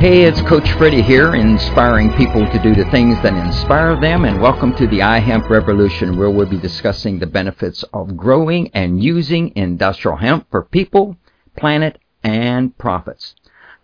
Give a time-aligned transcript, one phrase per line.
[0.00, 4.40] Hey, it's Coach Freddie here, inspiring people to do the things that inspire them, and
[4.40, 9.54] welcome to the iHemp Revolution, where we'll be discussing the benefits of growing and using
[9.56, 11.18] industrial hemp for people,
[11.54, 13.34] planet, and profits.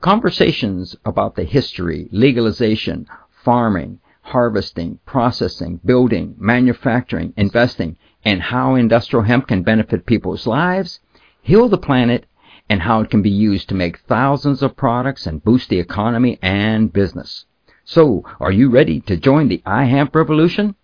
[0.00, 3.06] Conversations about the history, legalization,
[3.44, 7.94] farming, harvesting, processing, building, manufacturing, investing,
[8.24, 10.98] and how industrial hemp can benefit people's lives,
[11.42, 12.24] heal the planet,
[12.68, 16.38] and how it can be used to make thousands of products and boost the economy
[16.42, 17.46] and business.
[17.84, 20.74] So, are you ready to join the iHemp revolution?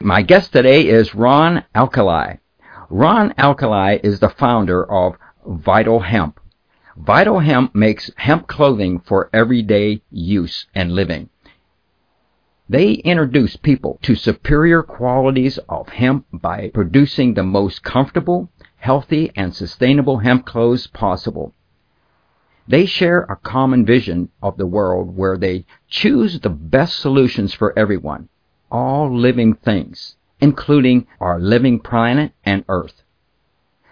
[0.00, 2.40] My guest today is Ron Alcalay.
[2.90, 5.16] Ron Alcalay is the founder of
[5.46, 6.38] Vital Hemp.
[6.96, 11.30] Vital Hemp makes hemp clothing for everyday use and living.
[12.68, 18.50] They introduce people to superior qualities of hemp by producing the most comfortable,
[18.84, 21.54] healthy, and sustainable hemp clothes possible.
[22.68, 27.72] They share a common vision of the world where they choose the best solutions for
[27.78, 28.28] everyone,
[28.70, 33.02] all living things, including our living planet and Earth.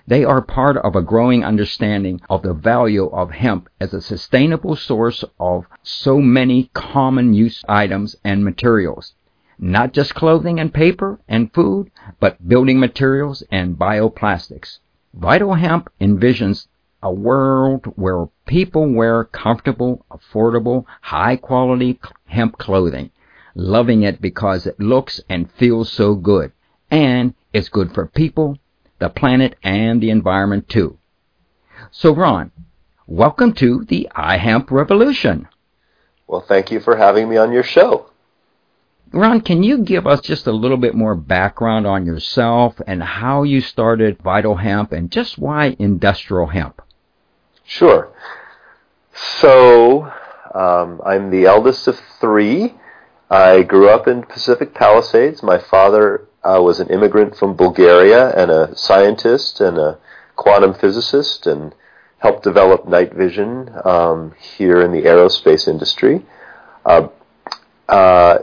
[0.06, 4.76] They are part of a growing understanding of the value of hemp as a sustainable
[4.76, 9.14] source of so many common use items and materials,
[9.62, 14.80] not just clothing and paper and food, but building materials and bioplastics.
[15.14, 16.66] Vital Hemp envisions
[17.00, 23.10] a world where people wear comfortable, affordable, high quality hemp clothing,
[23.54, 26.50] loving it because it looks and feels so good,
[26.90, 28.58] and it's good for people,
[28.98, 30.98] the planet, and the environment too.
[31.92, 32.50] So, Ron,
[33.06, 35.46] welcome to the iHemp Revolution.
[36.26, 38.11] Well, thank you for having me on your show.
[39.12, 43.42] Ron, can you give us just a little bit more background on yourself and how
[43.42, 46.80] you started Vital Hemp and just why industrial hemp?
[47.64, 48.10] Sure.
[49.12, 50.10] So,
[50.54, 52.74] um, I'm the eldest of three.
[53.30, 55.42] I grew up in Pacific Palisades.
[55.42, 59.98] My father uh, was an immigrant from Bulgaria and a scientist and a
[60.36, 61.74] quantum physicist and
[62.18, 66.24] helped develop night vision um, here in the aerospace industry.
[66.86, 67.08] Uh,
[67.88, 68.38] uh,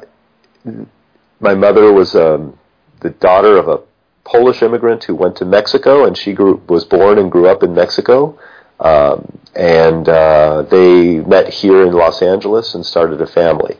[1.39, 2.57] my mother was um,
[3.01, 3.81] the daughter of a
[4.23, 7.73] Polish immigrant who went to Mexico, and she grew, was born and grew up in
[7.73, 8.37] Mexico.
[8.79, 13.77] Um, and uh, they met here in Los Angeles and started a family.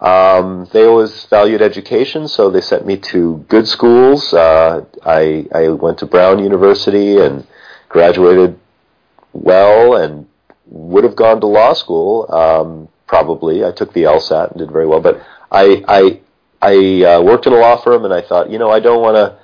[0.00, 4.34] Um, they always valued education, so they sent me to good schools.
[4.34, 7.46] Uh, I, I went to Brown University and
[7.88, 8.58] graduated
[9.32, 10.26] well, and
[10.66, 13.64] would have gone to law school um, probably.
[13.64, 15.20] I took the LSAT and did very well, but
[15.54, 16.20] I I
[16.60, 19.16] I uh, worked in a law firm, and I thought, you know, I don't want
[19.16, 19.38] to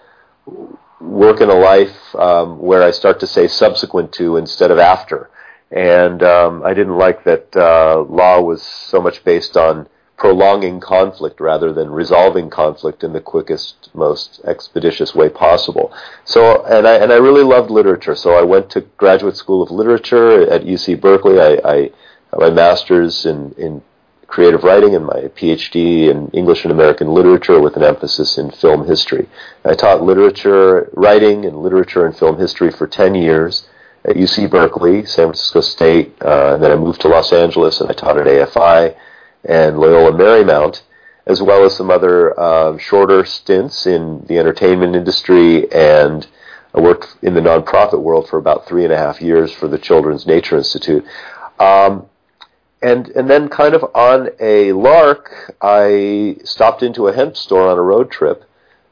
[1.01, 5.31] work in a life um, where I start to say subsequent to instead of after.
[5.71, 11.41] And um, I didn't like that uh, law was so much based on prolonging conflict
[11.41, 15.95] rather than resolving conflict in the quickest, most expeditious way possible.
[16.25, 18.15] So, and I and I really loved literature.
[18.17, 21.41] So I went to graduate school of literature at UC Berkeley.
[21.41, 21.91] I, I
[22.37, 23.83] my master's in in
[24.31, 28.87] creative writing and my PhD in English and American literature with an emphasis in film
[28.87, 29.29] history.
[29.65, 33.69] I taught literature writing and literature and film history for 10 years
[34.05, 37.91] at UC Berkeley, San Francisco State, uh, and then I moved to Los Angeles and
[37.91, 38.97] I taught at AFI
[39.45, 40.83] and Loyola Marymount,
[41.27, 46.27] as well as some other uh, shorter stints in the entertainment industry and
[46.73, 49.79] I worked in the nonprofit world for about three and a half years for the
[49.79, 51.05] Children's Nature Institute.
[51.59, 52.07] Um,
[52.83, 57.79] and and then kind of on a lark, I stopped into a hemp store on
[57.79, 58.45] a road trip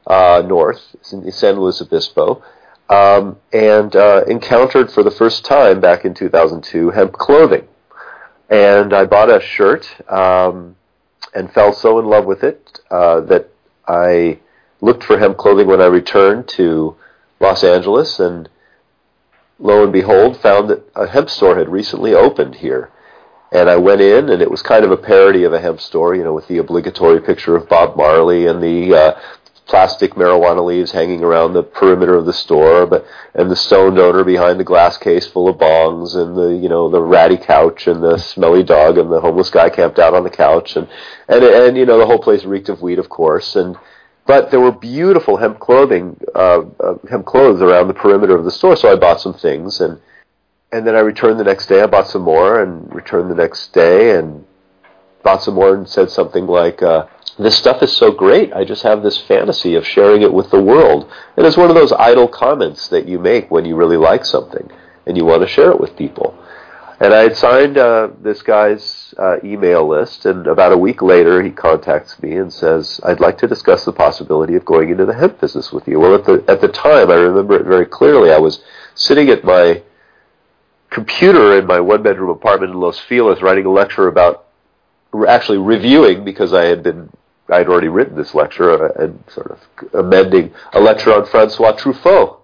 [0.05, 2.43] uh, north in San Luis Obispo,
[2.89, 7.67] um, and uh, encountered for the first time back in 2002 hemp clothing,
[8.49, 10.75] and I bought a shirt um,
[11.33, 13.49] and fell so in love with it uh, that
[13.87, 14.39] I
[14.81, 16.95] looked for hemp clothing when I returned to
[17.39, 18.49] Los Angeles, and
[19.57, 22.91] lo and behold, found that a hemp store had recently opened here
[23.51, 26.15] and I went in, and it was kind of a parody of a hemp store,
[26.15, 29.19] you know, with the obligatory picture of Bob Marley and the uh,
[29.65, 34.23] plastic marijuana leaves hanging around the perimeter of the store, but and the stone donor
[34.23, 38.03] behind the glass case full of bongs, and the you know the ratty couch, and
[38.03, 40.87] the smelly dog, and the homeless guy camped out on the couch, and
[41.27, 43.77] and and you know the whole place reeked of weed, of course, and
[44.25, 48.51] but there were beautiful hemp clothing, uh, uh, hemp clothes around the perimeter of the
[48.51, 49.99] store, so I bought some things and
[50.71, 51.81] and then I returned the next day.
[51.81, 54.45] I bought some more and returned the next day and
[55.23, 57.05] bought some more and said something like, uh,
[57.37, 58.53] "This stuff is so great.
[58.53, 61.75] I just have this fantasy of sharing it with the world." And it's one of
[61.75, 64.69] those idle comments that you make when you really like something
[65.05, 66.35] and you want to share it with people.
[67.01, 71.41] And I had signed uh, this guy's uh, email list, and about a week later,
[71.41, 75.13] he contacts me and says, "I'd like to discuss the possibility of going into the
[75.13, 78.31] hemp business with you." Well, at the at the time, I remember it very clearly.
[78.31, 78.61] I was
[78.95, 79.81] sitting at my
[80.89, 84.45] computer in my one-bedroom apartment in Los Feliz, writing a lecture about,
[85.27, 87.09] actually reviewing because I had been
[87.51, 89.59] I had already written this lecture uh, and sort of
[89.93, 92.37] amending a lecture on Francois Truffaut.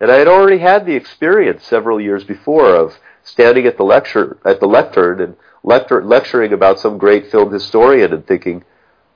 [0.00, 4.38] And I had already had the experience several years before of standing at the lecture
[4.44, 8.64] at the lectern and lecturing about some great film historian and thinking,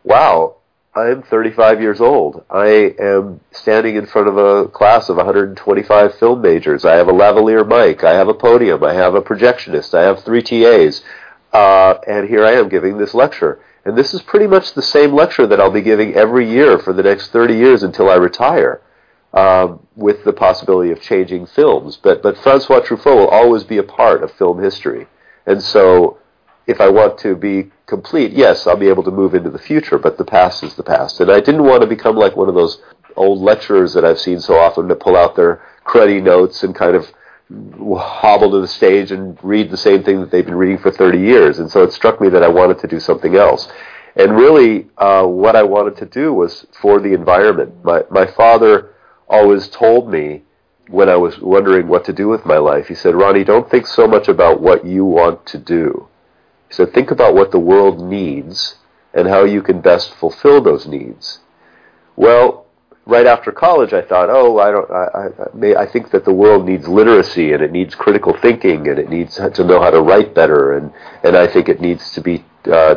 [0.02, 0.56] "Wow,
[0.94, 2.44] I'm 35 years old.
[2.50, 6.84] I am standing in front of a class of 125 film majors.
[6.84, 8.02] I have a lavalier mic.
[8.04, 8.82] I have a podium.
[8.82, 9.94] I have a projectionist.
[9.94, 11.02] I have three TAs,
[11.52, 15.14] uh, and here I am giving this lecture." And this is pretty much the same
[15.14, 18.82] lecture that I'll be giving every year for the next 30 years until I retire,
[19.32, 21.96] um, with the possibility of changing films.
[21.96, 25.06] But, but Francois Truffaut will always be a part of film history.
[25.46, 26.18] And so
[26.66, 29.98] if I want to be complete, yes, I'll be able to move into the future,
[29.98, 31.20] but the past is the past.
[31.20, 32.80] And I didn't want to become like one of those
[33.16, 36.94] old lecturers that I've seen so often to pull out their cruddy notes and kind
[36.94, 37.10] of
[37.98, 41.18] hobble to the stage and read the same thing that they've been reading for 30
[41.18, 41.58] years.
[41.58, 43.68] And so it struck me that I wanted to do something else.
[44.14, 47.84] And really, uh, what I wanted to do was for the environment.
[47.84, 48.94] My, my father
[49.28, 50.42] always told me
[50.88, 53.86] when I was wondering what to do with my life, he said, Ronnie, don't think
[53.86, 56.07] so much about what you want to do.
[56.70, 58.76] Said, think about what the world needs
[59.14, 61.40] and how you can best fulfill those needs.
[62.16, 62.66] Well,
[63.08, 66.32] right after college, I thought, oh, I don't, I, I, may, I think that the
[66.32, 70.02] world needs literacy and it needs critical thinking and it needs to know how to
[70.02, 70.92] write better and
[71.24, 72.96] and I think it needs to be uh,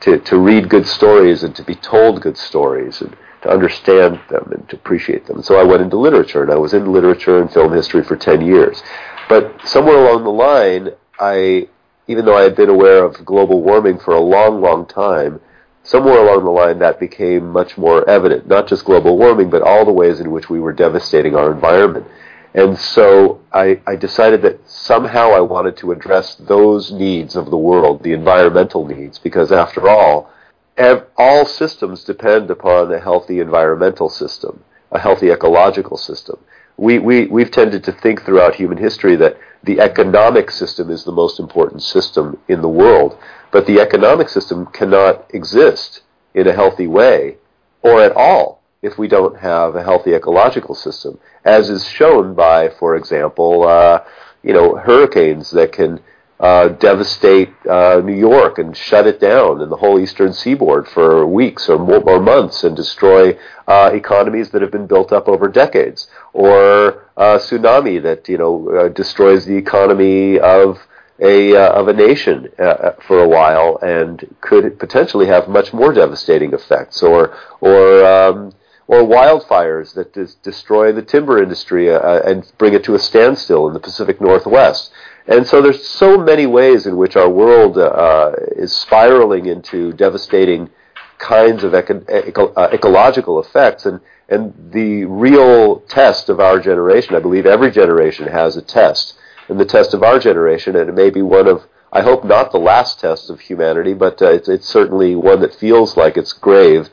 [0.00, 4.52] to to read good stories and to be told good stories and to understand them
[4.52, 5.42] and to appreciate them.
[5.42, 8.42] So I went into literature and I was in literature and film history for ten
[8.42, 8.82] years,
[9.30, 11.68] but somewhere along the line, I
[12.08, 15.40] even though I had been aware of global warming for a long, long time,
[15.82, 19.84] somewhere along the line that became much more evident, not just global warming, but all
[19.84, 22.06] the ways in which we were devastating our environment.
[22.54, 27.58] And so I, I, decided that somehow I wanted to address those needs of the
[27.58, 30.30] world, the environmental needs, because after all,
[30.78, 36.38] ev- all systems depend upon a healthy environmental system, a healthy ecological system.
[36.78, 41.12] We, we, we've tended to think throughout human history that the economic system is the
[41.12, 43.18] most important system in the world.
[43.50, 46.02] But the economic system cannot exist
[46.34, 47.38] in a healthy way
[47.82, 52.68] or at all if we don't have a healthy ecological system, as is shown by,
[52.68, 54.04] for example, uh,
[54.42, 56.00] you know, hurricanes that can
[56.40, 61.26] uh, devastate uh, New York and shut it down and the whole eastern seaboard for
[61.26, 65.48] weeks or, more, or months and destroy uh, economies that have been built up over
[65.48, 70.78] decades, or a tsunami that you know uh, destroys the economy of
[71.20, 75.72] a uh, of a nation uh, uh, for a while and could potentially have much
[75.72, 78.52] more devastating effects, or or um,
[78.86, 82.98] or wildfires that des- destroy the timber industry uh, uh, and bring it to a
[82.98, 84.92] standstill in the Pacific Northwest.
[85.26, 90.70] And so there's so many ways in which our world uh, is spiraling into devastating
[91.18, 97.20] kinds of eco- eco- ecological effects, and and the real test of our generation, I
[97.20, 99.14] believe every generation has a test
[99.48, 102.52] and the test of our generation, and it may be one of, I hope not
[102.52, 106.34] the last test of humanity, but uh, it's, it's certainly one that feels like it's
[106.34, 106.90] grave,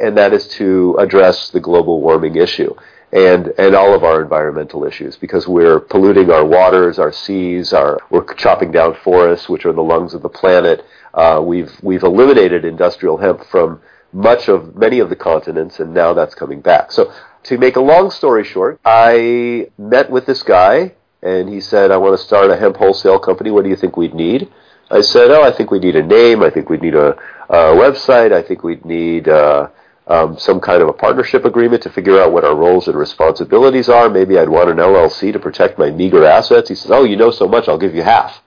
[0.00, 2.74] and that is to address the global warming issue
[3.12, 8.00] and and all of our environmental issues because we're polluting our waters, our seas, our
[8.10, 10.84] we're chopping down forests, which are the lungs of the planet.
[11.14, 13.80] Uh, we've we've eliminated industrial hemp from
[14.14, 16.92] much of many of the continents, and now that's coming back.
[16.92, 17.12] So
[17.44, 21.96] to make a long story short, I met with this guy and he said, I
[21.96, 23.50] want to start a hemp wholesale company.
[23.50, 24.50] What do you think we'd need?
[24.90, 26.42] I said, Oh, I think we need a name.
[26.42, 27.16] I think we'd need a,
[27.48, 28.32] a website.
[28.32, 29.68] I think we'd need uh,
[30.06, 33.88] um, some kind of a partnership agreement to figure out what our roles and responsibilities
[33.88, 34.10] are.
[34.10, 36.68] Maybe I'd want an LLC to protect my meager assets.
[36.68, 38.42] He says, Oh, you know so much, I'll give you half.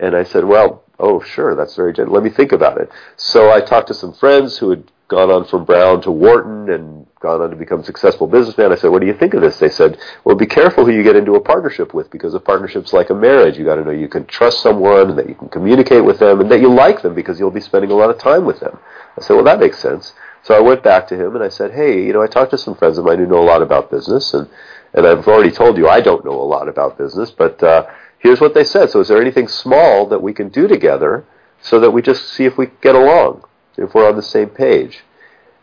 [0.00, 2.14] And I said, Well, oh, sure, that's very gentle.
[2.14, 2.90] Let me think about it.
[3.16, 7.06] So I talked to some friends who had gone on from Brown to Wharton and
[7.20, 8.72] gone on to become successful businessman.
[8.72, 11.02] I said, "What do you think of this?" They said, "Well, be careful who you
[11.02, 13.58] get into a partnership with because a partnership's like a marriage.
[13.58, 16.40] You got to know you can trust someone and that you can communicate with them
[16.40, 18.78] and that you like them because you'll be spending a lot of time with them."
[19.16, 20.12] I said, "Well, that makes sense."
[20.42, 22.58] So I went back to him and I said, "Hey, you know, I talked to
[22.58, 24.48] some friends of mine who know a lot about business and
[24.94, 27.86] and I've already told you I don't know a lot about business, but uh,
[28.18, 28.90] here's what they said.
[28.90, 31.24] So is there anything small that we can do together
[31.60, 33.44] so that we just see if we get along,
[33.78, 35.04] if we're on the same page?"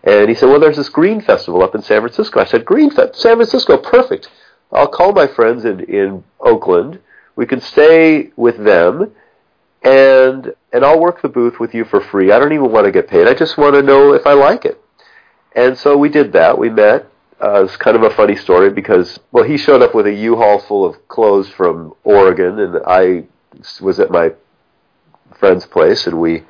[0.05, 2.39] And he said, well, there's this green festival up in San Francisco.
[2.39, 4.29] I said, green Fe- San Francisco, perfect.
[4.71, 6.99] I'll call my friends in, in Oakland.
[7.35, 9.11] we can stay with them
[9.81, 12.31] and and I'll work the booth with you for free.
[12.31, 13.27] I don't even want to get paid.
[13.27, 14.81] I just want to know if I like it.
[15.55, 16.57] And so we did that.
[16.57, 17.07] We met.
[17.41, 20.59] Uh, it's kind of a funny story because well, he showed up with a U-Haul
[20.59, 23.25] full of clothes from Oregon, and I
[23.79, 24.33] was at my
[25.37, 26.43] friend's place, and we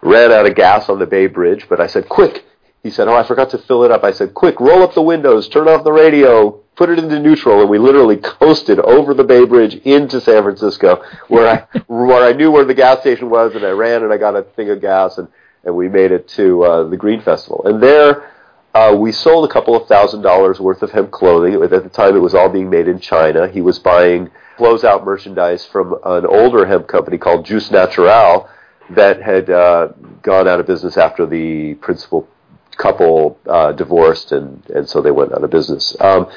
[0.00, 1.66] ran out of gas on the Bay Bridge.
[1.68, 2.44] But I said, "Quick!"
[2.82, 5.02] He said, "Oh, I forgot to fill it up." I said, "Quick, roll up the
[5.02, 9.24] windows, turn off the radio, put it into neutral, and we literally coasted over the
[9.24, 13.54] Bay Bridge into San Francisco, where I where I knew where the gas station was,
[13.54, 15.28] and I ran and I got a thing of gas, and
[15.64, 18.32] and we made it to uh, the Green Festival, and there.
[18.74, 21.54] Uh, we sold a couple of thousand dollars worth of hemp clothing.
[21.54, 23.48] At the time, it was all being made in China.
[23.48, 28.48] He was buying closeout merchandise from an older hemp company called Juice Natural
[28.90, 29.88] that had uh,
[30.22, 32.28] gone out of business after the principal
[32.76, 35.96] couple uh, divorced, and, and so they went out of business.
[36.00, 36.30] Um,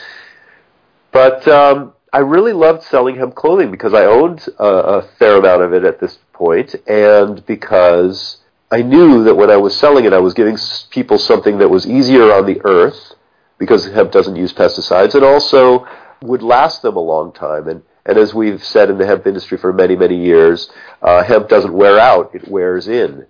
[1.11, 5.61] but um, I really loved selling hemp clothing because I owned a, a fair amount
[5.61, 8.37] of it at this point, and because
[8.71, 10.57] I knew that when I was selling it, I was giving
[10.89, 13.13] people something that was easier on the earth
[13.57, 15.87] because hemp doesn't use pesticides, and also
[16.21, 17.67] would last them a long time.
[17.67, 20.69] And and as we've said in the hemp industry for many many years,
[21.01, 23.25] uh, hemp doesn't wear out; it wears in.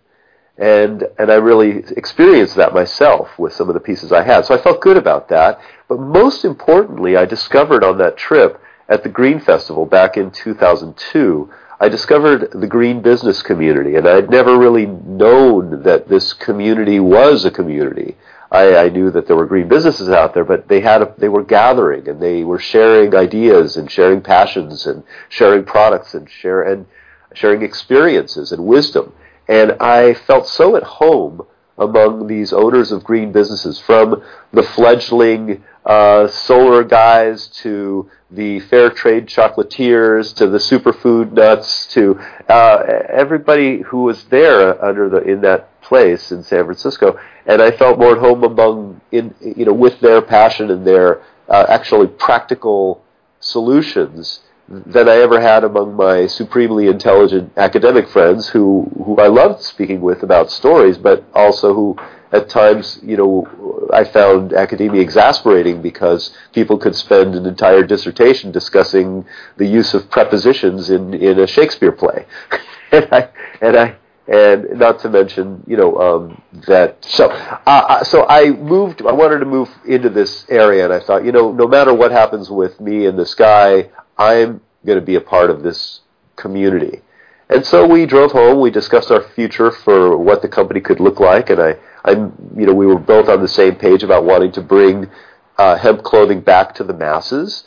[0.58, 4.46] And and I really experienced that myself with some of the pieces I had.
[4.46, 5.60] So I felt good about that.
[5.88, 8.62] But most importantly, I discovered on that trip
[8.92, 11.50] at the Green Festival back in 2002,
[11.80, 17.44] I discovered the green business community, and I'd never really known that this community was
[17.44, 18.18] a community.
[18.51, 21.29] I, I knew that there were green businesses out there, but they had a, they
[21.29, 26.62] were gathering and they were sharing ideas and sharing passions and sharing products and share
[26.62, 26.86] and
[27.34, 29.13] sharing experiences and wisdom.
[29.48, 34.22] And I felt so at home among these owners of green businesses, from
[34.53, 42.20] the fledgling uh, solar guys to the fair trade chocolatiers to the superfood nuts to
[42.48, 47.72] uh, everybody who was there under the in that place in San Francisco, and I
[47.72, 52.08] felt more at home among in you know with their passion and their uh, actually
[52.08, 53.04] practical
[53.42, 59.62] solutions than I ever had among my supremely intelligent academic friends who, who I loved
[59.62, 61.98] speaking with about stories, but also who
[62.32, 68.54] at times, you know, I found academia exasperating because people could spend an entire dissertation
[68.54, 69.26] discussing
[69.58, 72.26] the use of prepositions in, in a Shakespeare play.
[72.94, 73.30] and I,
[73.60, 73.98] and I,
[74.32, 77.04] and not to mention, you know, um, that.
[77.04, 79.02] So, uh, so I moved.
[79.06, 82.12] I wanted to move into this area, and I thought, you know, no matter what
[82.12, 86.00] happens with me and this guy, I'm going to be a part of this
[86.38, 87.02] community.
[87.50, 88.62] And so we drove home.
[88.62, 92.66] We discussed our future for what the company could look like, and I, I'm, you
[92.66, 95.10] know, we were both on the same page about wanting to bring
[95.58, 97.66] uh, hemp clothing back to the masses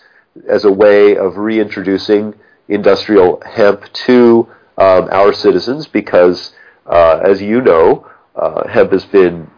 [0.48, 2.34] as a way of reintroducing
[2.68, 6.54] industrial hemp to um, our citizens, because,
[6.86, 9.50] uh, as you know, uh, hemp has been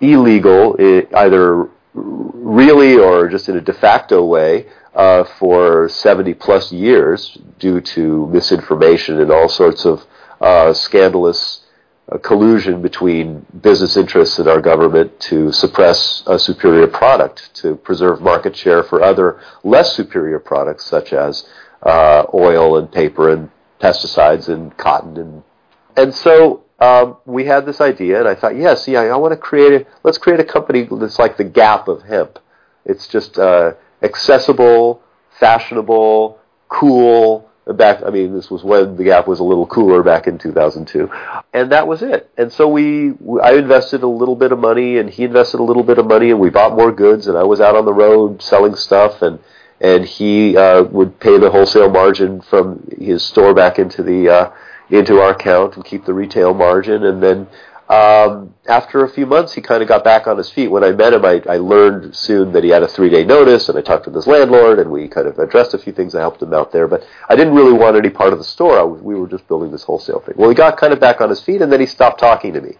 [0.00, 0.76] illegal
[1.16, 7.80] either really or just in a de facto way uh, for 70 plus years due
[7.80, 10.06] to misinformation and all sorts of
[10.40, 11.64] uh, scandalous
[12.10, 18.20] uh, collusion between business interests and our government to suppress a superior product, to preserve
[18.20, 21.48] market share for other less superior products such as
[21.82, 25.42] uh, oil and paper and pesticides and cotton and
[25.96, 29.38] and so um, we had this idea, and I thought, yes, yeah, I want to
[29.38, 32.38] create a let's create a company that's like the Gap of hemp.
[32.84, 35.02] It's just uh, accessible,
[35.40, 37.50] fashionable, cool.
[37.66, 41.10] Back, I mean, this was when the Gap was a little cooler back in 2002,
[41.52, 42.30] and that was it.
[42.36, 43.10] And so we,
[43.42, 46.30] I invested a little bit of money, and he invested a little bit of money,
[46.30, 47.26] and we bought more goods.
[47.26, 49.40] And I was out on the road selling stuff, and
[49.80, 54.52] and he uh, would pay the wholesale margin from his store back into the uh,
[54.90, 57.46] into our account and keep the retail margin, and then
[57.88, 60.68] um, after a few months, he kind of got back on his feet.
[60.68, 63.78] When I met him, I, I learned soon that he had a three-day notice, and
[63.78, 66.14] I talked to his landlord, and we kind of addressed a few things.
[66.14, 68.84] I helped him out there, but I didn't really want any part of the store.
[68.88, 70.34] Was, we were just building this wholesale thing.
[70.36, 72.60] Well, he got kind of back on his feet, and then he stopped talking to
[72.60, 72.76] me.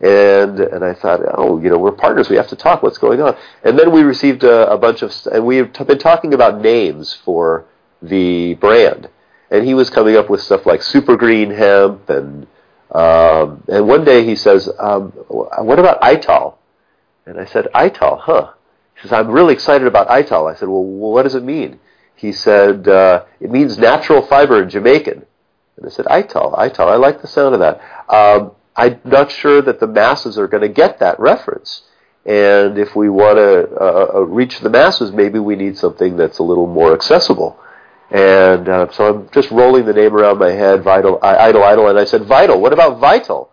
[0.00, 2.30] And and I thought, oh, you know, we're partners.
[2.30, 2.82] We have to talk.
[2.82, 3.36] What's going on?
[3.62, 7.66] And then we received a, a bunch of, and we've been talking about names for
[8.00, 9.10] the brand.
[9.50, 12.46] And he was coming up with stuff like Super Green Hemp and
[12.92, 16.58] um, and one day he says, um, "What about Ital?"
[17.24, 18.52] And I said, "Ital, huh?"
[18.94, 21.78] He says, "I'm really excited about Ital." I said, "Well, what does it mean?"
[22.16, 25.24] He said, uh, "It means natural fiber in Jamaican."
[25.76, 26.88] And I said, "Ital, Ital.
[26.88, 27.80] I like the sound of that."
[28.12, 31.82] Um, I'm not sure that the masses are going to get that reference.
[32.24, 36.38] And if we want to uh, uh, reach the masses, maybe we need something that's
[36.38, 37.58] a little more accessible.
[38.10, 41.98] And uh, so I'm just rolling the name around my head, Vital, Idle, Idle, and
[41.98, 43.50] I said, Vital, what about Vital?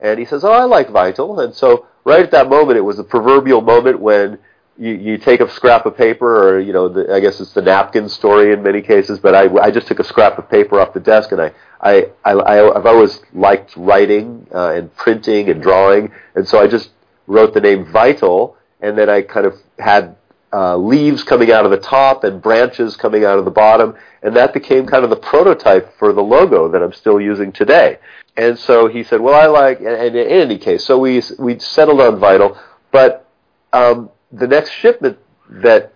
[0.00, 1.40] And he says, oh, I like Vital.
[1.40, 4.38] And so right at that moment, it was the proverbial moment when
[4.78, 7.62] you, you take a scrap of paper, or you know, the, I guess it's the
[7.62, 9.18] napkin story in many cases.
[9.18, 12.10] But I, I just took a scrap of paper off the desk, and I, I,
[12.24, 16.90] I, I I've always liked writing uh, and printing and drawing, and so I just
[17.26, 20.16] wrote the name Vital, and then I kind of had
[20.52, 24.34] uh, leaves coming out of the top and branches coming out of the bottom, and
[24.34, 27.98] that became kind of the prototype for the logo that I'm still using today.
[28.36, 31.58] And so he said, "Well, I like." And, and in any case, so we we
[31.58, 32.58] settled on Vital,
[32.92, 33.28] but
[33.72, 35.18] um, the next shipment
[35.50, 35.92] that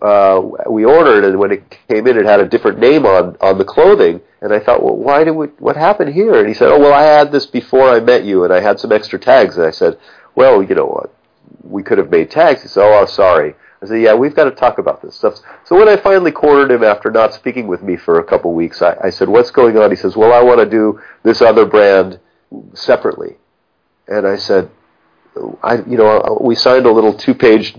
[0.00, 3.58] uh, we ordered, and when it came in, it had a different name on on
[3.58, 4.20] the clothing.
[4.40, 5.48] And I thought, well, why did we?
[5.58, 6.38] What happened here?
[6.38, 8.78] And he said, oh, well, I had this before I met you, and I had
[8.78, 9.56] some extra tags.
[9.56, 9.98] And I said,
[10.34, 11.12] well, you know what?
[11.62, 12.62] We could have made tags.
[12.62, 13.54] He said, oh, sorry.
[13.82, 15.34] I said, yeah, we've got to talk about this stuff.
[15.64, 18.82] So when I finally cornered him after not speaking with me for a couple weeks,
[18.82, 19.90] I, I said, what's going on?
[19.90, 22.20] He says, well, I want to do this other brand
[22.74, 23.36] separately.
[24.08, 24.70] And I said,
[25.62, 27.76] I, you know, we signed a little two-page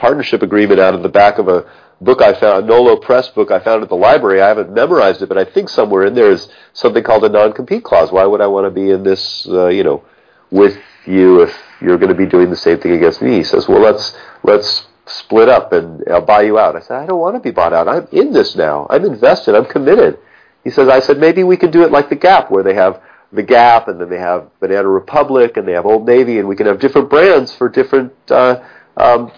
[0.00, 3.50] partnership agreement out of the back of a book I found, a Nolo Press book
[3.50, 4.40] I found at the library.
[4.40, 7.84] I haven't memorized it, but I think somewhere in there is something called a non-compete
[7.84, 8.10] clause.
[8.10, 10.02] Why would I want to be in this, uh, you know,
[10.50, 13.34] with you if you're going to be doing the same thing against me?
[13.36, 16.76] He says, well, let's let's split up and I'll buy you out.
[16.76, 17.86] I said, I don't want to be bought out.
[17.86, 18.86] I'm in this now.
[18.88, 19.54] I'm invested.
[19.54, 20.18] I'm committed.
[20.64, 23.02] He says, I said, maybe we could do it like the Gap, where they have
[23.32, 26.56] the Gap, and then they have Banana Republic, and they have Old Navy, and we
[26.56, 28.62] can have different brands for different uh,
[28.96, 29.32] um,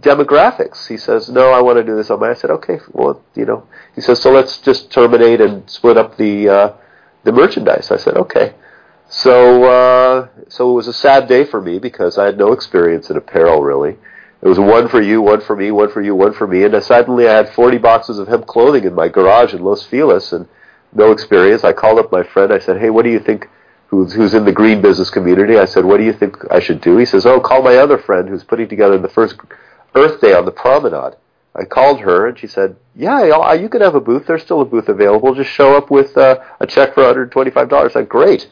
[0.00, 0.88] demographics.
[0.88, 2.30] He says, no, I want to do this on my.
[2.30, 3.66] I said, okay, well, you know.
[3.94, 6.76] He says, so let's just terminate and split up the uh,
[7.24, 7.90] the merchandise.
[7.90, 8.54] I said, okay.
[9.08, 13.10] So uh, so it was a sad day for me because I had no experience
[13.10, 13.98] in apparel really.
[14.42, 16.82] It was one for you, one for me, one for you, one for me, and
[16.82, 20.48] suddenly I had 40 boxes of hemp clothing in my garage in Los Feliz and
[20.94, 21.62] no experience.
[21.62, 22.50] I called up my friend.
[22.50, 23.48] I said, hey, what do you think?
[23.88, 25.58] Who's, who's in the green business community?
[25.58, 26.96] I said, what do you think I should do?
[26.96, 29.36] He says, oh, call my other friend who's putting together the first
[29.94, 31.16] Earth Day on the promenade.
[31.54, 34.26] I called her and she said, "Yeah, you can have a booth.
[34.26, 35.34] There's still a booth available.
[35.34, 38.48] Just show up with uh, a check for $125." I said, "Great."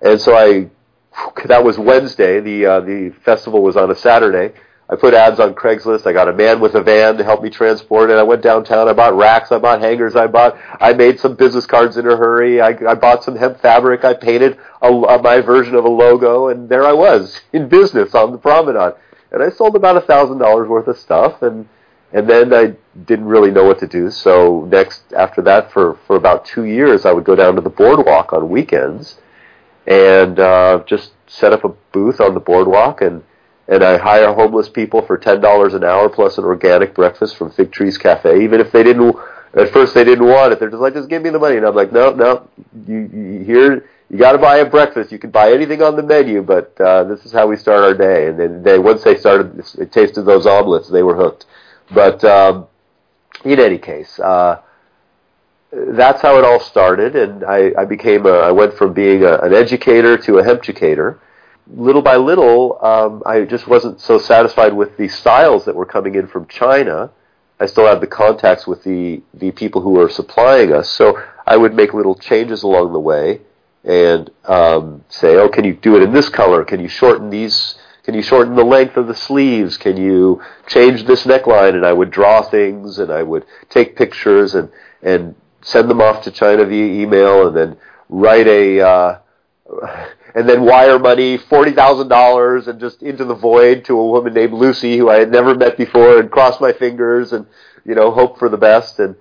[0.00, 0.70] And so I,
[1.46, 2.40] that was Wednesday.
[2.40, 4.54] The uh, the festival was on a Saturday.
[4.88, 6.06] I put ads on Craigslist.
[6.06, 8.18] I got a man with a van to help me transport it.
[8.18, 8.88] I went downtown.
[8.88, 9.50] I bought racks.
[9.50, 10.14] I bought hangers.
[10.14, 10.56] I bought.
[10.80, 12.60] I made some business cards in a hurry.
[12.60, 14.04] I, I bought some hemp fabric.
[14.04, 18.14] I painted a, a, my version of a logo, and there I was in business
[18.14, 18.94] on the promenade
[19.32, 21.68] and I sold about a thousand dollars worth of stuff, and
[22.12, 22.74] and then I
[23.06, 24.10] didn't really know what to do.
[24.10, 27.70] So next, after that, for for about two years, I would go down to the
[27.70, 29.18] boardwalk on weekends,
[29.86, 33.24] and uh, just set up a booth on the boardwalk, and
[33.66, 37.50] and I hire homeless people for ten dollars an hour plus an organic breakfast from
[37.50, 39.16] Fig Trees Cafe, even if they didn't.
[39.54, 40.60] At first, they didn't want it.
[40.60, 42.48] They're just like, just give me the money, and I'm like, no, no,
[42.86, 45.10] you, you here you got to buy a breakfast.
[45.10, 47.94] You can buy anything on the menu, but uh, this is how we start our
[47.94, 48.26] day.
[48.28, 51.46] And then they once they started it tasted those omelets, they were hooked.
[51.94, 52.66] But um,
[53.42, 54.60] in any case, uh,
[55.72, 57.16] that's how it all started.
[57.16, 61.18] And I, I became a, I went from being a, an educator to a hemp-educator.
[61.68, 66.16] Little by little, um, I just wasn't so satisfied with the styles that were coming
[66.16, 67.10] in from China.
[67.58, 71.56] I still had the contacts with the the people who were supplying us, so I
[71.56, 73.40] would make little changes along the way
[73.84, 76.64] and um, say, oh, can you do it in this color?
[76.64, 77.76] Can you shorten these?
[78.04, 79.76] Can you shorten the length of the sleeves?
[79.76, 81.74] Can you change this neckline?
[81.74, 84.70] And I would draw things, and I would take pictures and
[85.02, 87.76] and send them off to China via email, and then
[88.08, 88.80] write a.
[88.80, 89.18] Uh,
[90.34, 94.32] and then wire money, forty thousand dollars, and just into the void to a woman
[94.34, 97.46] named Lucy who I had never met before, and cross my fingers and
[97.84, 98.98] you know hope for the best.
[98.98, 99.16] And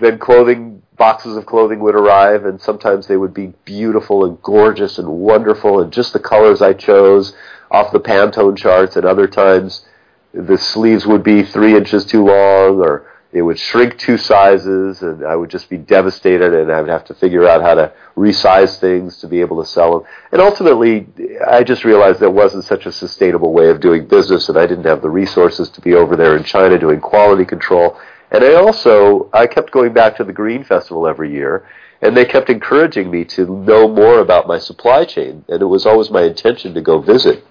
[0.00, 4.98] then clothing boxes of clothing would arrive, and sometimes they would be beautiful and gorgeous
[4.98, 7.34] and wonderful, and just the colors I chose
[7.70, 8.96] off the Pantone charts.
[8.96, 9.84] And other times,
[10.32, 15.24] the sleeves would be three inches too long, or it would shrink two sizes, and
[15.24, 18.78] I would just be devastated, and I would have to figure out how to resize
[18.78, 20.08] things to be able to sell them.
[20.32, 21.06] And ultimately,
[21.48, 24.84] I just realized that wasn't such a sustainable way of doing business, and I didn't
[24.84, 27.98] have the resources to be over there in China doing quality control.
[28.32, 31.68] And I also I kept going back to the Green Festival every year,
[32.00, 35.84] and they kept encouraging me to know more about my supply chain, and it was
[35.86, 37.44] always my intention to go visit.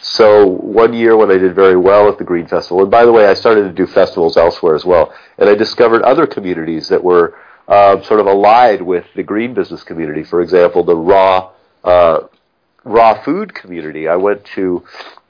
[0.00, 3.12] So one year when I did very well at the Green Festival, and by the
[3.12, 7.02] way, I started to do festivals elsewhere as well, and I discovered other communities that
[7.02, 10.22] were uh, sort of allied with the green business community.
[10.22, 11.50] For example, the raw
[11.82, 12.20] uh,
[12.84, 14.06] raw food community.
[14.06, 14.84] I went to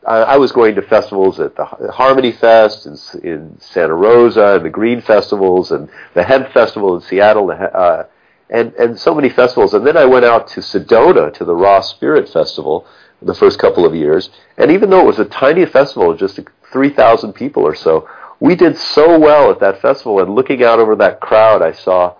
[0.07, 4.71] I, was going to festivals at the Harmony Fest in, in Santa Rosa and the
[4.71, 7.51] Green Festivals and the Hemp Festival in Seattle.
[7.51, 8.05] Uh,
[8.51, 9.75] and, and so many festivals.
[9.75, 12.87] And then I went out to Sedona to the Raw Spirit Festival
[13.23, 14.31] the first couple of years.
[14.59, 16.39] And even though it was a tiny festival, just
[16.71, 18.09] 3,000 people or so,
[18.41, 20.21] we did so well at that festival.
[20.21, 22.15] And looking out over that crowd, I saw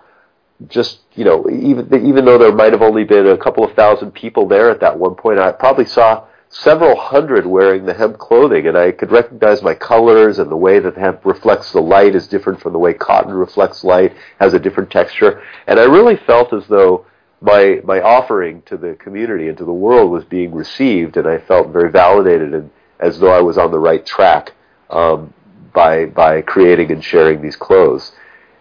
[0.69, 4.13] just, you know, even, even though there might have only been a couple of thousand
[4.13, 8.69] people there at that one point, I probably saw several hundred wearing the hemp clothing,
[8.69, 12.29] and I could recognize my colors and the way that hemp reflects the light is
[12.29, 16.53] different from the way cotton reflects light, has a different texture, and I really felt
[16.53, 17.07] as though
[17.41, 21.39] my my offering to the community and to the world was being received, and I
[21.39, 24.53] felt very validated and as though I was on the right track
[24.91, 25.35] um,
[25.73, 28.13] by by creating and sharing these clothes,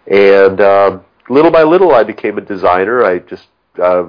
[0.08, 3.04] and um, little by little I became a designer.
[3.04, 3.46] I just
[3.80, 4.06] uh,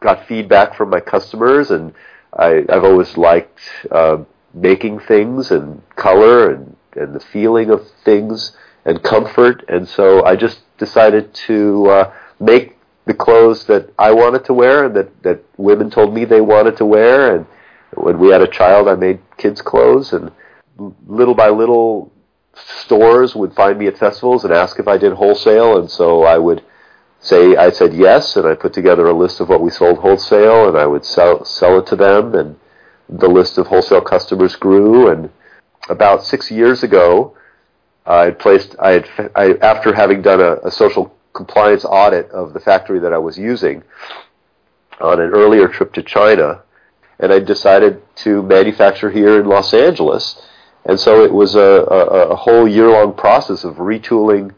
[0.00, 1.94] got feedback from my customers and
[2.32, 3.60] I, I've always liked
[3.90, 4.18] uh,
[4.54, 10.36] making things and color and, and the feeling of things and comfort, and so I
[10.36, 15.42] just decided to uh, make the clothes that I wanted to wear and that, that
[15.56, 17.34] women told me they wanted to wear.
[17.34, 17.46] And
[17.94, 20.30] when we had a child, I made kids' clothes, and
[21.06, 22.12] little by little,
[22.54, 26.38] stores would find me at festivals and ask if I did wholesale, and so I
[26.38, 26.62] would
[27.20, 30.68] say I said yes, and I put together a list of what we sold wholesale,
[30.68, 32.56] and I would sell sell it to them, and
[33.08, 35.08] the list of wholesale customers grew.
[35.10, 35.30] And
[35.88, 37.36] about six years ago,
[38.06, 42.52] I had placed I had I, after having done a, a social compliance audit of
[42.52, 43.82] the factory that I was using
[45.00, 46.62] on an earlier trip to China,
[47.18, 50.44] and I decided to manufacture here in Los Angeles.
[50.84, 54.54] And so it was a, a, a whole year long process of retooling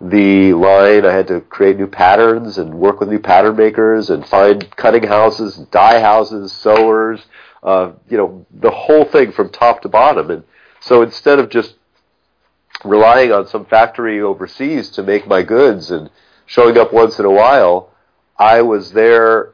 [0.00, 1.04] the line.
[1.04, 5.04] I had to create new patterns and work with new pattern makers and find cutting
[5.04, 7.24] houses, dye houses, sewers,
[7.62, 10.30] uh, you know, the whole thing from top to bottom.
[10.30, 10.44] And
[10.80, 11.74] so instead of just
[12.84, 16.10] relying on some factory overseas to make my goods and
[16.46, 17.90] showing up once in a while,
[18.38, 19.52] I was there,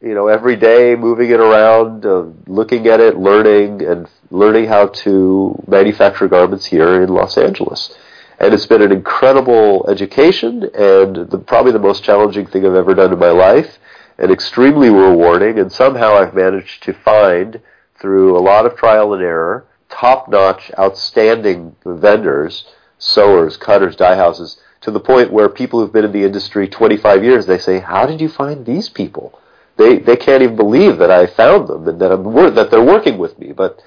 [0.00, 4.88] you know, every day, moving it around, uh, looking at it, learning, and learning how
[4.88, 7.96] to manufacture garments here in Los Angeles
[8.40, 12.94] and it's been an incredible education and the, probably the most challenging thing I've ever
[12.94, 13.78] done in my life
[14.18, 15.58] and extremely rewarding.
[15.58, 17.60] And somehow I've managed to find
[18.00, 22.64] through a lot of trial and error top-notch outstanding vendors
[22.96, 27.24] sewers cutters dye houses to the point where people who've been in the industry 25
[27.24, 29.38] years they say how did you find these people?
[29.76, 33.18] They they can't even believe that I found them and that I'm that they're working
[33.18, 33.52] with me.
[33.52, 33.82] But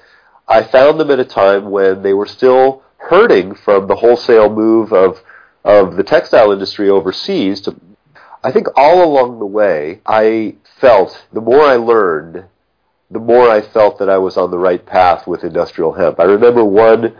[0.46, 4.92] I found them at a time when they were still hurting from the wholesale move
[4.92, 5.20] of
[5.64, 7.74] of the textile industry overseas to
[8.42, 12.44] I think all along the way I felt the more I learned
[13.10, 16.18] the more I felt that I was on the right path with industrial hemp.
[16.18, 17.14] I remember one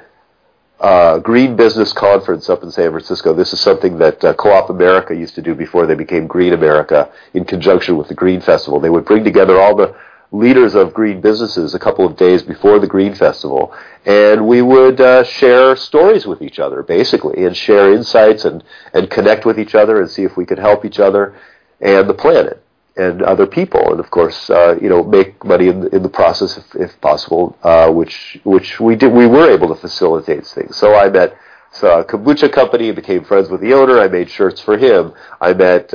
[0.81, 3.33] uh, Green Business Conference up in San Francisco.
[3.33, 7.11] This is something that uh, Co-op America used to do before they became Green America
[7.33, 8.81] in conjunction with the Green Festival.
[8.81, 9.95] They would bring together all the
[10.35, 13.73] leaders of green businesses a couple of days before the Green Festival,
[14.05, 19.09] and we would uh, share stories with each other, basically, and share insights and, and
[19.11, 21.35] connect with each other and see if we could help each other
[21.81, 22.61] and the planet
[22.97, 26.57] and other people, and of course, uh, you know, make money in, in the process
[26.57, 29.13] if, if possible, uh, which which we did.
[29.13, 30.77] We were able to facilitate things.
[30.77, 31.37] So I met
[31.83, 33.99] a kombucha company, became friends with the owner.
[33.99, 35.13] I made shirts for him.
[35.41, 35.93] I met.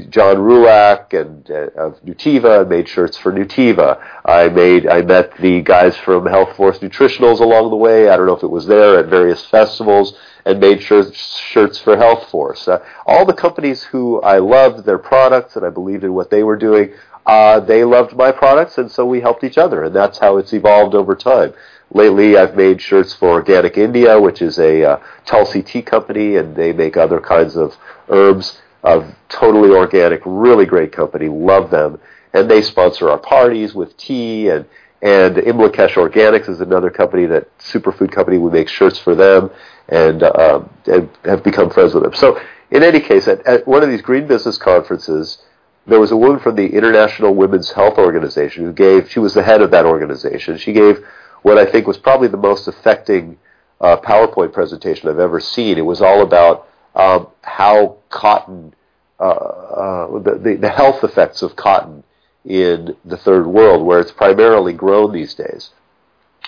[0.00, 4.02] John Roulac and uh, of Nutiva made shirts for Nutiva.
[4.24, 8.08] I made I met the guys from Health Force Nutritionals along the way.
[8.08, 11.96] I don't know if it was there at various festivals and made shirts shirts for
[11.96, 12.66] Health Force.
[12.68, 16.42] Uh, all the companies who I loved their products and I believed in what they
[16.42, 16.92] were doing,
[17.26, 20.52] uh, they loved my products and so we helped each other and that's how it's
[20.52, 21.52] evolved over time.
[21.94, 26.56] Lately, I've made shirts for Organic India, which is a uh, Tulsi tea company, and
[26.56, 27.76] they make other kinds of
[28.08, 31.28] herbs of totally organic, really great company.
[31.28, 32.00] Love them,
[32.32, 34.66] and they sponsor our parties with tea and
[35.02, 38.38] and Imlakesh Organics is another company that superfood company.
[38.38, 39.50] We make shirts for them
[39.88, 42.14] and, uh, and have become friends with them.
[42.14, 42.40] So
[42.70, 45.42] in any case, at, at one of these green business conferences,
[45.88, 49.10] there was a woman from the International Women's Health Organization who gave.
[49.10, 50.56] She was the head of that organization.
[50.56, 51.04] She gave
[51.42, 53.38] what I think was probably the most affecting
[53.80, 55.78] uh, PowerPoint presentation I've ever seen.
[55.78, 58.74] It was all about um, how cotton,
[59.18, 62.04] uh, uh, the, the health effects of cotton
[62.44, 65.70] in the third world, where it's primarily grown these days,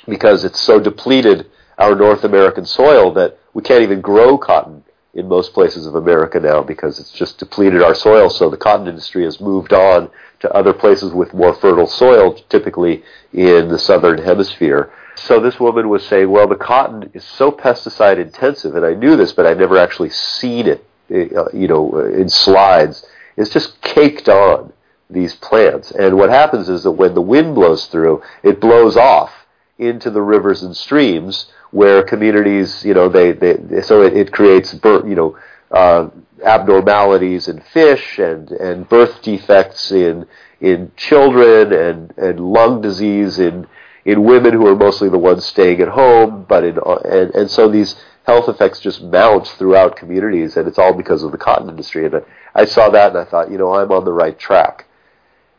[0.09, 5.29] because it's so depleted our North American soil that we can't even grow cotton in
[5.29, 8.29] most places of America now because it's just depleted our soil.
[8.29, 13.03] So the cotton industry has moved on to other places with more fertile soil, typically
[13.33, 14.93] in the southern hemisphere.
[15.17, 19.17] So this woman was saying, well, the cotton is so pesticide intensive, and I knew
[19.17, 23.07] this, but I'd never actually seen it, uh, you know, in slides.
[23.37, 24.73] It's just caked on
[25.09, 25.91] these plants.
[25.93, 29.33] And what happens is that when the wind blows through, it blows off
[29.79, 34.73] into the rivers and streams where communities, you know, they, they so it, it creates,
[34.73, 35.37] you know,
[35.71, 36.09] uh,
[36.45, 40.27] abnormalities in fish and, and birth defects in
[40.61, 43.67] in children and, and lung disease in
[44.05, 47.69] in women who are mostly the ones staying at home, but in and, and so
[47.69, 52.07] these health effects just mount throughout communities, and it's all because of the cotton industry.
[52.07, 52.21] And I,
[52.55, 54.87] I saw that, and I thought, you know, I'm on the right track.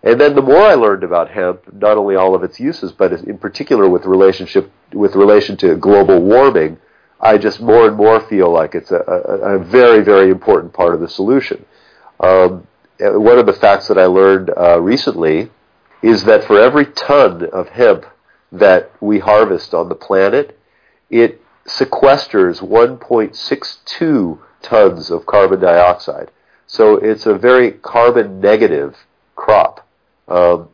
[0.04, 3.12] And then the more I learned about hemp, not only all of its uses, but
[3.12, 6.78] in particular with relationship with relation to global warming,
[7.20, 10.94] I just more and more feel like it's a, a, a very, very important part
[10.94, 11.66] of the solution.
[12.20, 12.68] Um,
[13.00, 15.50] one of the facts that I learned uh, recently
[16.04, 18.06] is that for every ton of hemp
[18.60, 20.58] that we harvest on the planet,
[21.10, 26.32] it sequesters 1.62 tons of carbon dioxide.
[26.68, 28.96] So it's a very carbon negative
[29.36, 29.88] crop.
[30.28, 30.70] Um,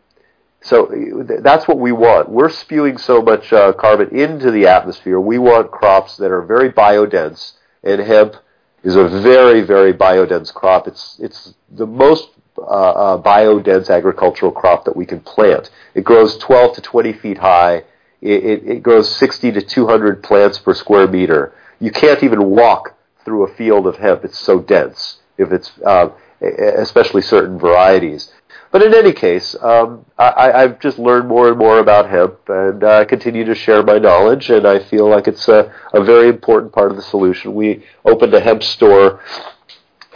[0.62, 2.30] so that's what we want.
[2.30, 5.20] We're spewing so much uh, carbon into the atmosphere.
[5.20, 8.36] We want crops that are very biodense, and hemp
[8.84, 10.88] is a very, very biodense crop.
[10.88, 15.70] It's it's the most uh, uh, biodense agricultural crop that we can plant.
[15.96, 17.84] It grows 12 to 20 feet high.
[18.22, 21.54] It, it, it grows 60 to 200 plants per square meter.
[21.80, 24.24] You can't even walk through a field of hemp.
[24.24, 25.20] It's so dense.
[25.38, 26.10] If it's uh,
[26.42, 28.32] especially certain varieties.
[28.72, 32.84] But in any case, um, I, I've just learned more and more about hemp, and
[32.84, 36.30] I uh, continue to share my knowledge, and I feel like it's a, a very
[36.30, 37.54] important part of the solution.
[37.54, 39.20] We opened a hemp store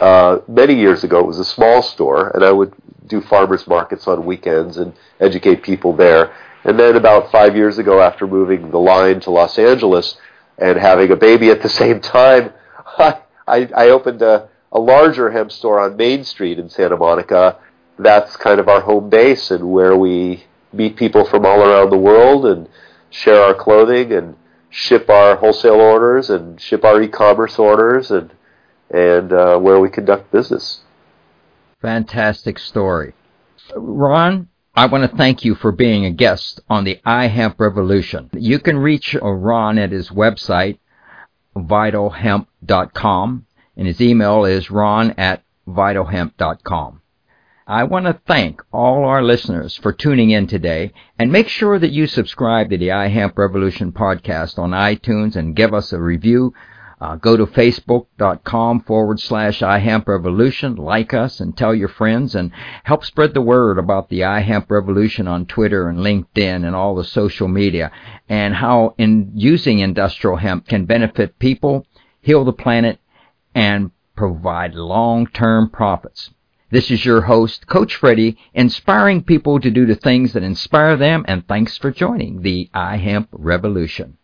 [0.00, 1.20] uh, many years ago.
[1.20, 2.74] It was a small store, and I would
[3.06, 6.34] do farmers markets on weekends and educate people there.
[6.64, 10.16] And then about five years ago, after moving the line to Los Angeles
[10.58, 12.52] and having a baby at the same time,
[12.98, 17.58] I, I, I opened a, a larger hemp store on Main Street in Santa Monica
[17.98, 21.96] that's kind of our home base and where we meet people from all around the
[21.96, 22.68] world and
[23.10, 24.36] share our clothing and
[24.68, 28.30] ship our wholesale orders and ship our e-commerce orders and
[28.90, 30.80] and uh, where we conduct business.
[31.80, 33.14] Fantastic story,
[33.74, 34.48] Ron.
[34.74, 38.28] I want to thank you for being a guest on the iHemp Revolution.
[38.34, 40.78] You can reach Ron at his website,
[41.56, 43.46] vitalhemp.com,
[43.76, 47.00] and his email is ron at vitalhemp.com.
[47.68, 51.90] I want to thank all our listeners for tuning in today and make sure that
[51.90, 56.54] you subscribe to the iHemp Revolution podcast on iTunes and give us a review.
[56.98, 62.50] Uh, go to facebook.com forward slash iHemp Revolution, like us and tell your friends and
[62.84, 67.04] help spread the word about the iHemp Revolution on Twitter and LinkedIn and all the
[67.04, 67.92] social media
[68.30, 71.86] and how in using industrial hemp can benefit people,
[72.22, 72.98] heal the planet,
[73.54, 76.30] and provide long-term profits.
[76.70, 81.26] This is your host, Coach Freddie, inspiring people to do the things that inspire them,
[81.28, 84.16] and thanks for joining the iHemp Revolution.